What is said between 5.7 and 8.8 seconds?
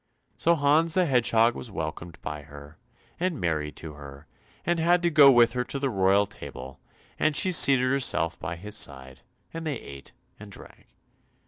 the royal table, and she seated herself by his